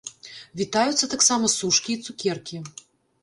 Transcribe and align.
Вітаюцца 0.61 1.09
таксама 1.11 1.51
сушкі 1.57 1.91
і 1.97 2.01
цукеркі! 2.09 2.57